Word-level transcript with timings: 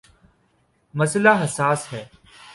مسئلہ 0.93 1.33
حساس 1.43 1.81
ہے۔ 1.93 2.03